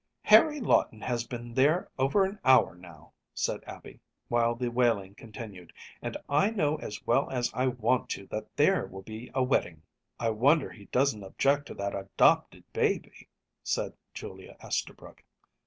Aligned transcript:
“Harry 0.23 0.59
Lawton 0.59 0.99
has 0.99 1.27
been 1.27 1.53
there 1.53 1.87
over 1.99 2.25
an 2.25 2.39
hour 2.43 2.73
now,‚ÄĚ 2.73 3.11
said 3.35 3.63
Abby, 3.67 3.99
while 4.29 4.55
the 4.55 4.69
wailing 4.71 5.13
continued, 5.13 5.71
“and 6.01 6.17
I 6.27 6.49
know 6.49 6.77
as 6.77 7.05
well 7.05 7.29
as 7.29 7.51
I 7.53 7.67
want 7.67 8.09
to 8.17 8.25
that 8.31 8.47
there 8.55 8.87
will 8.87 9.03
be 9.03 9.29
a 9.35 9.43
wedding.‚ÄĚ 9.43 9.81
“I 10.25 10.29
wonder 10.31 10.71
he 10.71 10.85
doesn’t 10.85 11.23
object 11.23 11.67
to 11.67 11.75
that 11.75 11.93
adopted 11.93 12.63
baby,‚ÄĚ 12.73 13.27
said 13.63 13.93
Julia 14.15 14.57
Esterbrook. 14.59 15.23